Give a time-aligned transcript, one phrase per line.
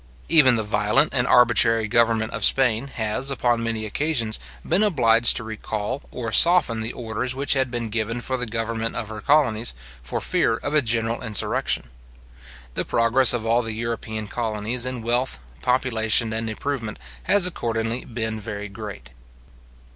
[0.29, 5.43] Even the violent and arbitrary government of Spain has, upon many occasions, been obliged to
[5.43, 9.75] recall or soften the orders which had been given for the government of her colonies,
[10.01, 11.91] for fear of a general insurrection.
[12.73, 18.39] The progress of all the European colonies in wealth, population, and improvement, has accordingly been
[18.39, 19.11] very great.